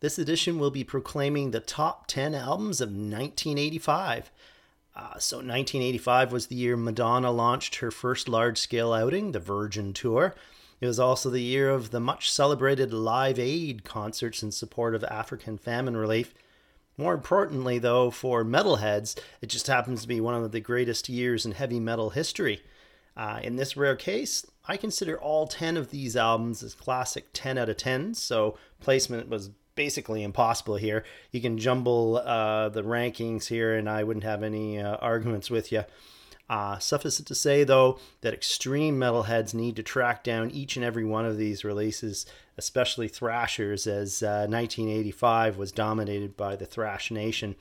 [0.00, 4.30] This edition will be proclaiming the top 10 albums of 1985.
[4.96, 9.92] Uh, so, 1985 was the year Madonna launched her first large scale outing, the Virgin
[9.92, 10.34] Tour.
[10.80, 15.04] It was also the year of the much celebrated Live Aid concerts in support of
[15.04, 16.32] African famine relief.
[16.96, 21.44] More importantly, though, for metalheads, it just happens to be one of the greatest years
[21.44, 22.62] in heavy metal history.
[23.16, 27.58] Uh, in this rare case, I consider all 10 of these albums as classic 10
[27.58, 29.50] out of 10, so placement was
[29.80, 31.04] basically impossible here.
[31.32, 35.72] You can jumble uh, the rankings here, and I wouldn't have any uh, arguments with
[35.72, 35.84] you.
[36.50, 40.84] Uh, suffice it to say, though, that extreme metalheads need to track down each and
[40.84, 42.26] every one of these releases,
[42.58, 47.56] especially thrashers, as 1985 uh, was dominated by the thrash nation.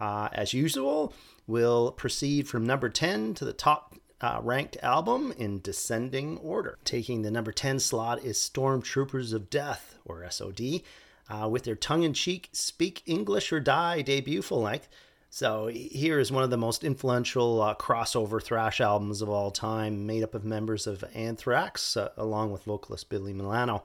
[0.00, 1.14] Uh, as usual,
[1.46, 6.78] we'll proceed from number 10 to the top uh, ranked album in descending order.
[6.84, 10.82] Taking the number 10 slot is Stormtroopers of Death, or SOD,
[11.32, 14.88] uh, with their tongue in cheek Speak English or Die debut full length.
[15.30, 20.06] So here is one of the most influential uh, crossover thrash albums of all time,
[20.06, 23.84] made up of members of Anthrax, uh, along with vocalist Billy Milano.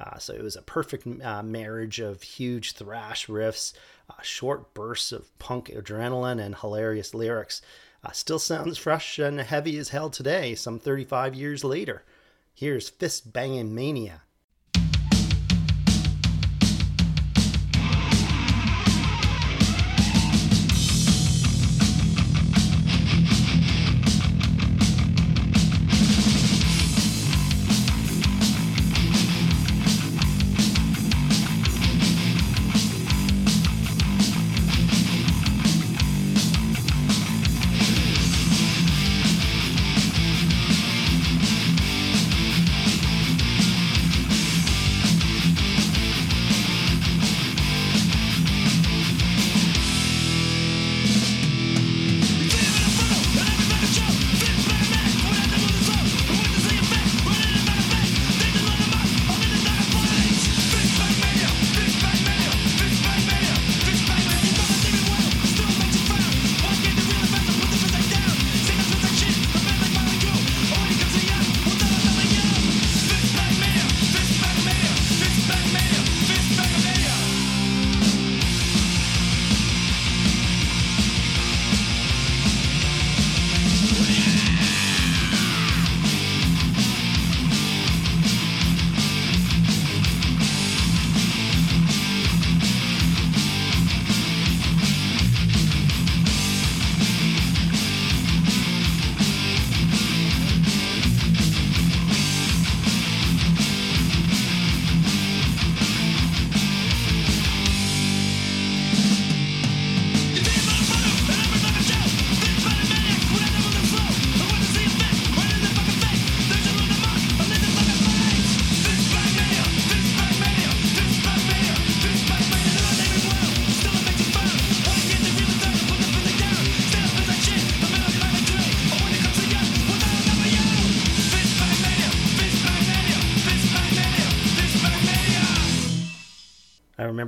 [0.00, 3.74] Uh, so it was a perfect uh, marriage of huge thrash riffs,
[4.08, 7.60] uh, short bursts of punk adrenaline, and hilarious lyrics.
[8.02, 12.02] Uh, still sounds fresh and heavy as hell today, some 35 years later.
[12.54, 14.22] Here's Fist Banging Mania.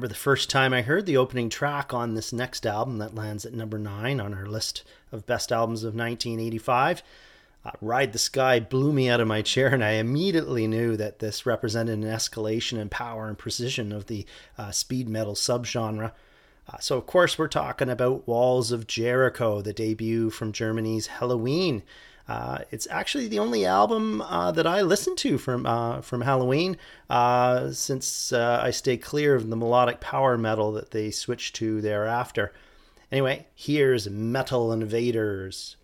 [0.01, 3.45] Remember the first time I heard the opening track on this next album that lands
[3.45, 7.03] at number nine on our list of best albums of 1985.
[7.67, 11.19] Uh, Ride the Sky blew me out of my chair, and I immediately knew that
[11.19, 14.25] this represented an escalation in power and precision of the
[14.57, 16.13] uh, speed metal subgenre.
[16.67, 21.83] Uh, so, of course, we're talking about Walls of Jericho, the debut from Germany's Helloween.
[22.31, 26.77] Uh, it's actually the only album uh, that I listen to from uh, from Helloween,
[27.11, 31.81] uh, since uh, I stay clear of the melodic power metal that they switched to
[31.81, 32.53] thereafter.
[33.11, 35.75] Anyway, here's Metal Invaders.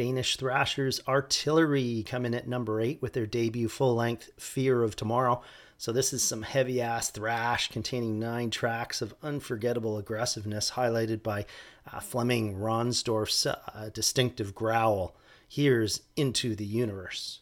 [0.00, 5.42] Danish thrashers Artillery coming at number eight with their debut full length Fear of Tomorrow.
[5.76, 11.44] So, this is some heavy ass thrash containing nine tracks of unforgettable aggressiveness, highlighted by
[11.92, 15.14] uh, Flemming Ronsdorf's uh, distinctive growl.
[15.46, 17.40] Here's Into the Universe.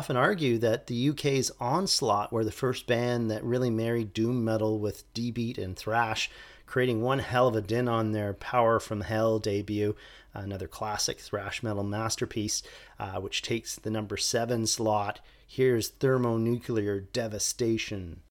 [0.00, 4.78] Often argue that the UK's Onslaught were the first band that really married doom metal
[4.78, 6.30] with D beat and thrash,
[6.64, 9.94] creating one hell of a din on their Power from Hell debut,
[10.32, 12.62] another classic thrash metal masterpiece,
[12.98, 15.20] uh, which takes the number seven slot.
[15.46, 18.22] Here's Thermonuclear Devastation.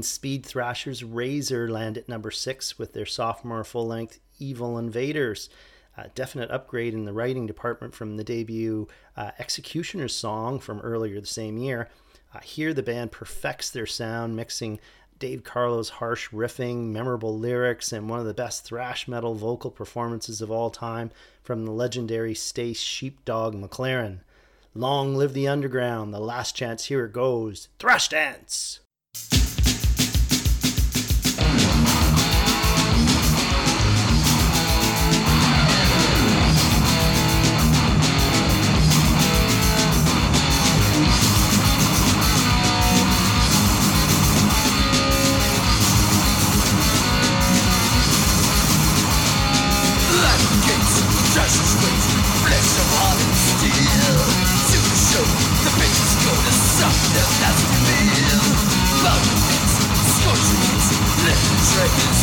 [0.00, 5.50] Canadian speed thrashers Razor land at number six with their sophomore full length Evil Invaders.
[5.94, 11.20] A definite upgrade in the writing department from the debut uh, Executioner's song from earlier
[11.20, 11.90] the same year.
[12.32, 14.80] Uh, here, the band perfects their sound, mixing
[15.18, 20.40] Dave Carlo's harsh riffing, memorable lyrics, and one of the best thrash metal vocal performances
[20.40, 21.10] of all time
[21.42, 24.20] from the legendary Stace Sheepdog McLaren.
[24.74, 27.68] Long live the underground, the last chance here it goes.
[27.78, 28.80] Thrash Dance!
[61.68, 62.20] dragon's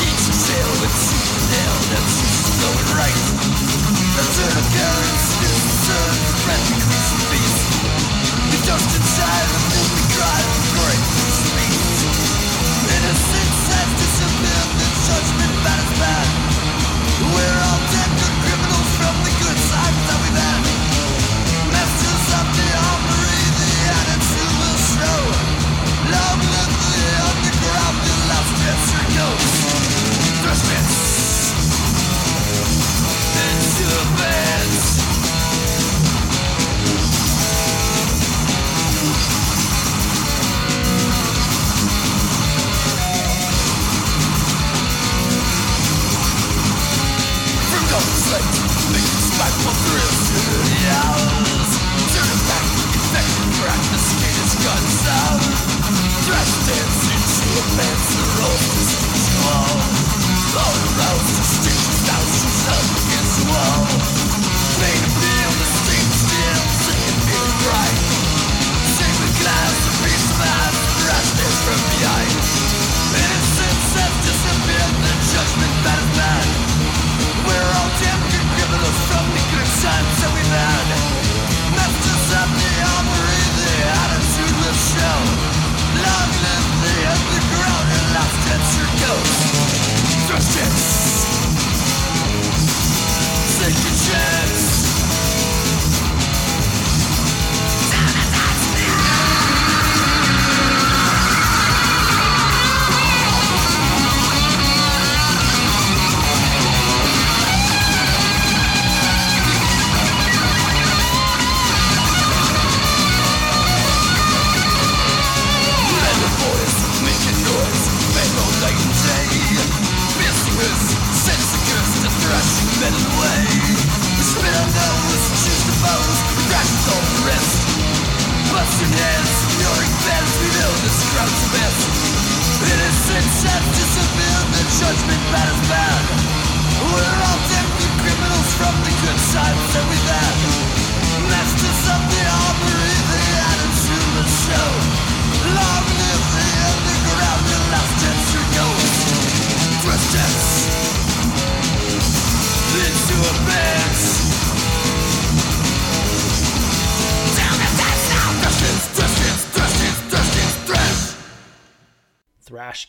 [0.00, 0.26] Each
[2.64, 3.20] going right
[4.16, 6.75] The turn of parents is turned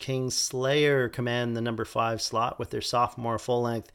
[0.08, 3.92] King Slayer command the number five slot with their sophomore full length.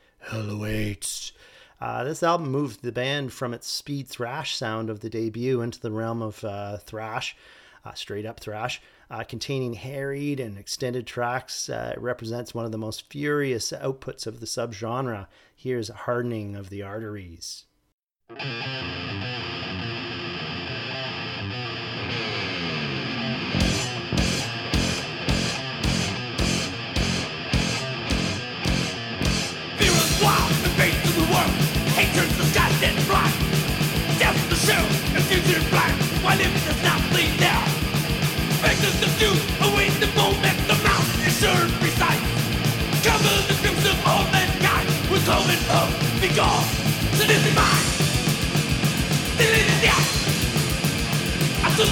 [1.82, 5.80] Uh, this album moved the band from its speed thrash sound of the debut into
[5.80, 7.36] the realm of uh, thrash,
[7.84, 11.70] uh, straight up thrash, uh, containing harried and extended tracks.
[11.70, 15.28] Uh, represents one of the most furious outputs of the subgenre.
[15.56, 17.66] Here's Hardening of the Arteries.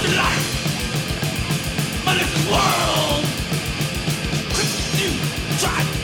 [0.02, 0.42] The light.
[2.04, 3.24] Malicious world.
[4.98, 5.08] To
[5.58, 6.01] try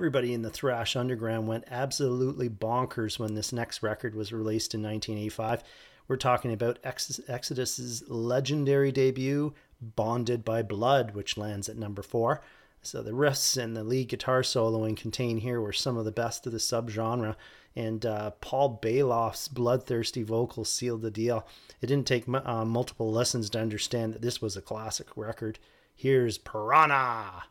[0.00, 4.80] Everybody in the thrash underground went absolutely bonkers when this next record was released in
[4.80, 5.62] 1985.
[6.08, 12.40] We're talking about Ex- Exodus's legendary debut, Bonded by Blood, which lands at number four.
[12.80, 16.46] So the riffs and the lead guitar soloing contained here were some of the best
[16.46, 17.36] of the subgenre,
[17.76, 21.46] and uh, Paul Baloff's bloodthirsty vocals sealed the deal.
[21.82, 25.58] It didn't take uh, multiple lessons to understand that this was a classic record.
[25.94, 27.42] Here's Piranha!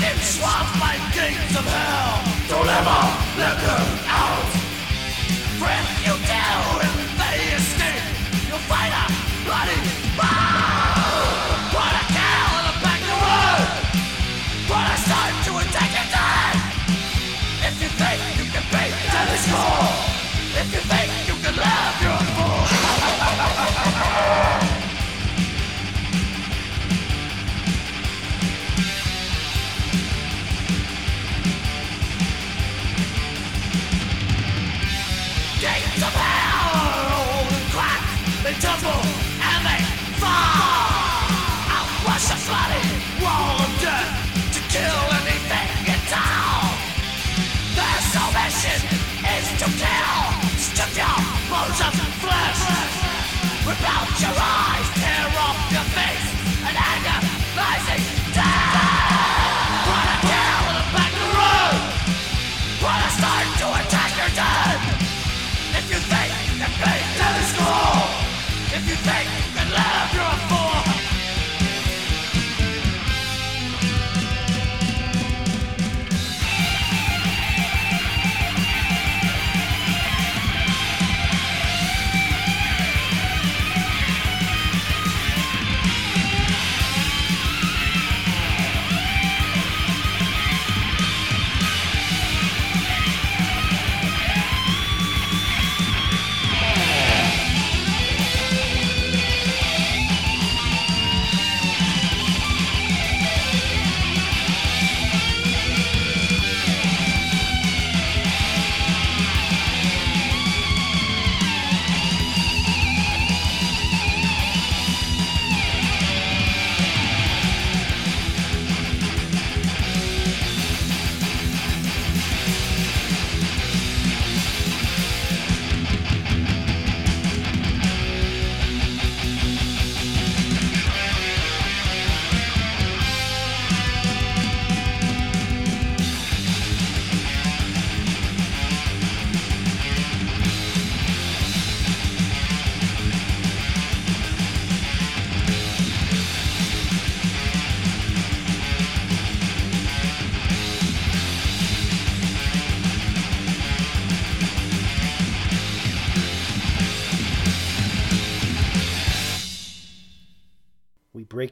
[0.00, 3.00] In swamps by gates of hell, don't ever
[3.36, 4.37] let them out.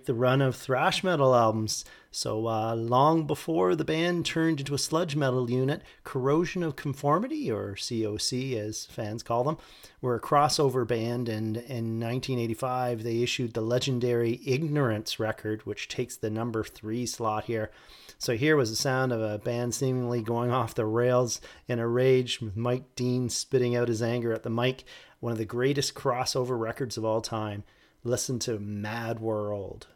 [0.07, 1.85] The run of thrash metal albums.
[2.11, 7.51] So, uh, long before the band turned into a sludge metal unit, Corrosion of Conformity,
[7.51, 9.59] or COC as fans call them,
[10.01, 16.17] were a crossover band, and in 1985 they issued the legendary Ignorance record, which takes
[16.17, 17.71] the number three slot here.
[18.19, 21.87] So, here was the sound of a band seemingly going off the rails in a
[21.87, 24.85] rage, with Mike Dean spitting out his anger at the mic,
[25.21, 27.65] one of the greatest crossover records of all time.
[28.05, 29.89] Listen to Mad World.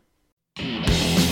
[0.57, 1.30] Thank you.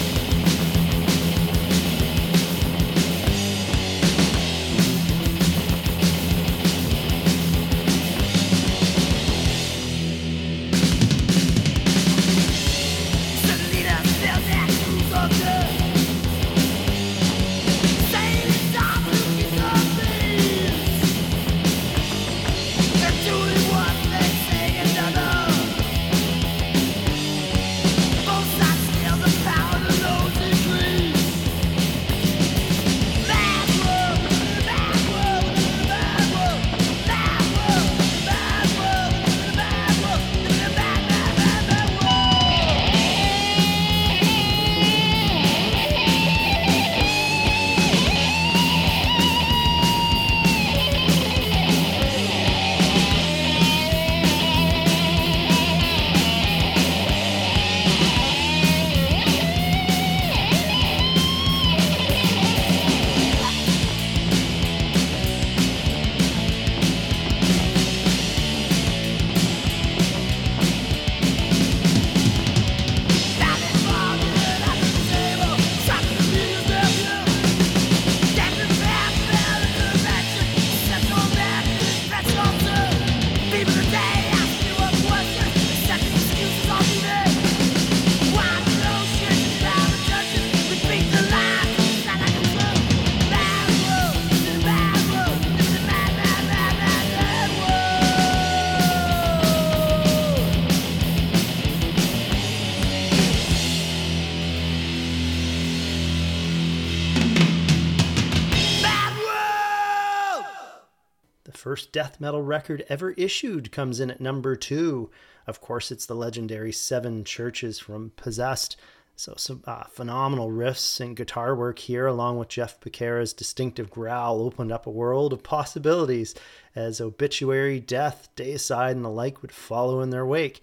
[111.88, 115.10] First death metal record ever issued comes in at number two.
[115.46, 118.76] Of course, it's the legendary Seven Churches from Possessed.
[119.16, 124.42] So, some uh, phenomenal riffs and guitar work here, along with Jeff Becerra's distinctive growl,
[124.42, 126.34] opened up a world of possibilities
[126.76, 130.62] as Obituary, Death, Deicide, and the like would follow in their wake.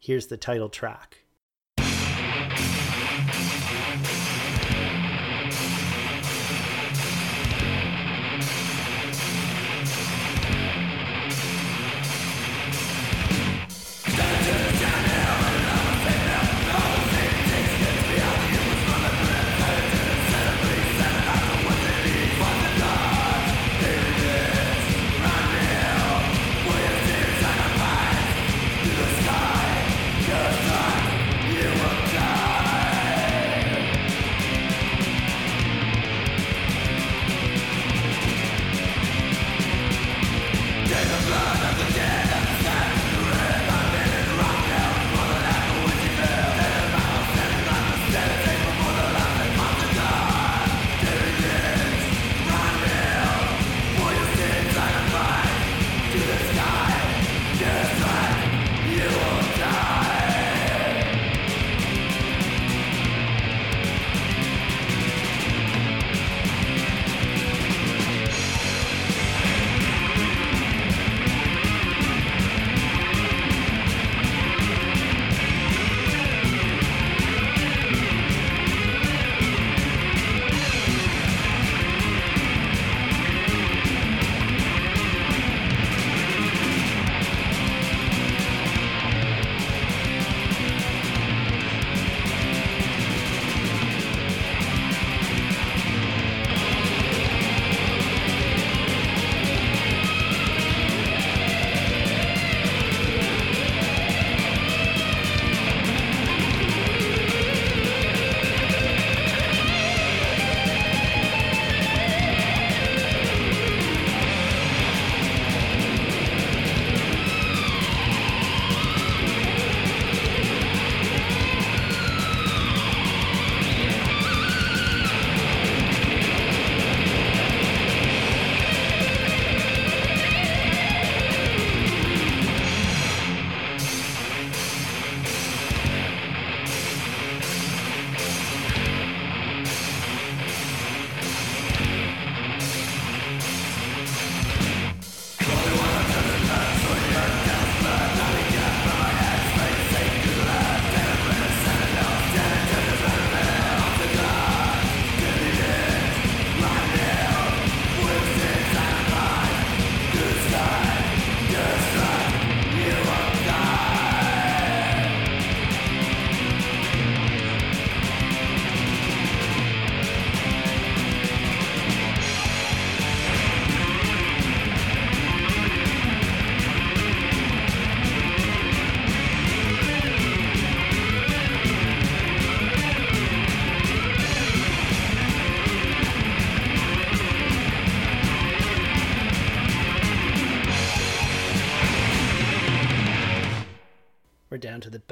[0.00, 1.23] Here's the title track.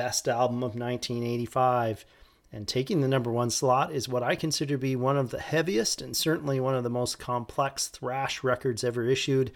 [0.02, 2.04] Best album of 1985.
[2.52, 5.38] And taking the number one slot is what I consider to be one of the
[5.38, 9.52] heaviest and certainly one of the most complex thrash records ever issued.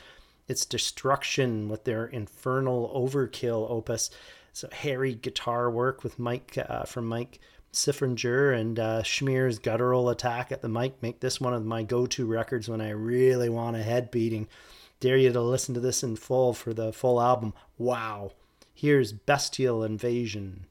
[0.47, 4.09] It's Destruction with their Infernal Overkill opus.
[4.53, 7.41] So hairy guitar work with Mike uh, from Mike
[7.73, 9.03] Sifringer and uh,
[9.63, 13.49] guttural attack at the mic make this one of my go-to records when I really
[13.49, 14.47] want a head beating.
[15.01, 17.53] Dare you to listen to this in full for the full album.
[17.79, 18.31] Wow.
[18.79, 20.67] Here's Bestial Invasion.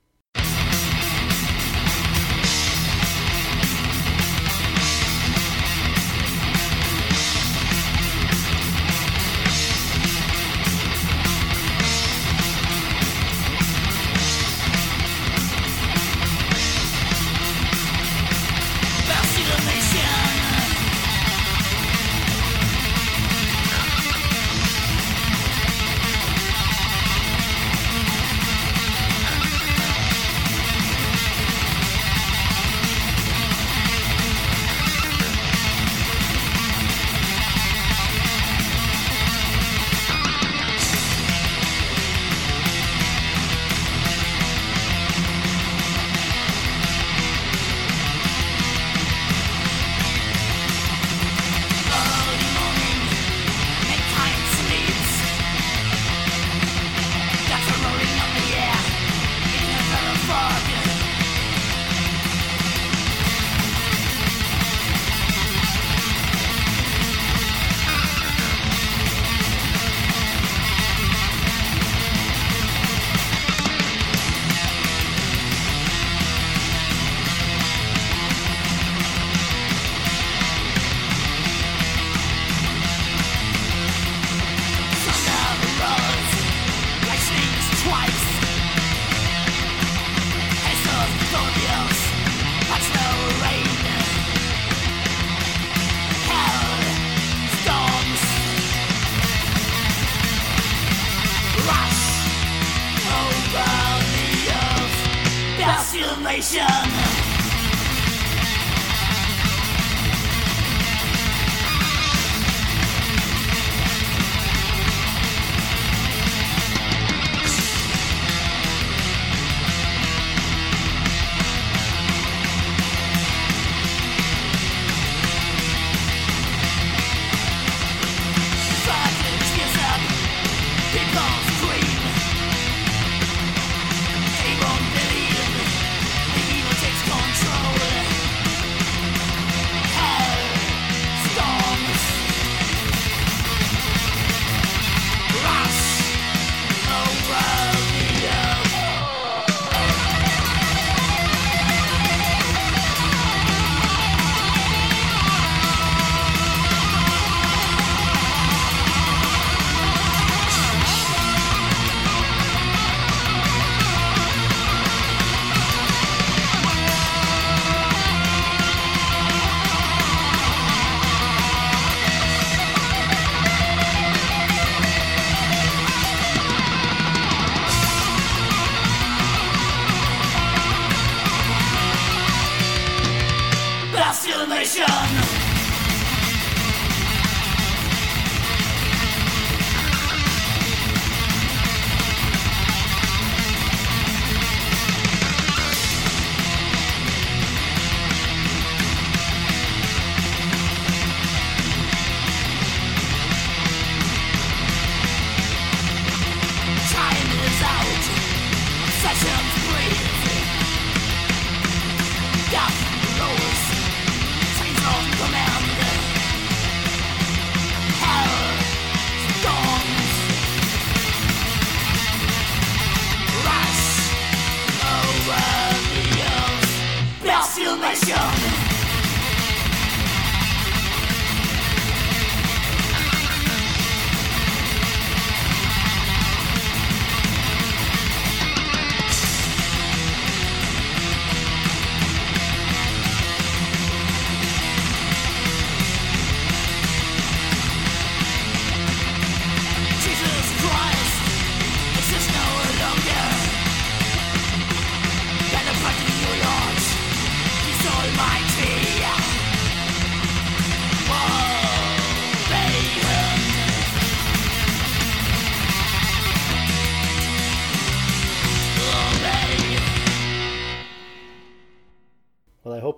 [227.74, 228.65] My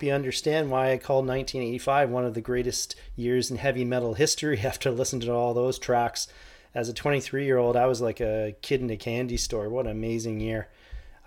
[0.08, 4.60] you understand why I call 1985 one of the greatest years in heavy metal history
[4.64, 6.26] after listening to all those tracks.
[6.74, 9.68] As a 23 year old, I was like a kid in a candy store.
[9.68, 10.68] What an amazing year.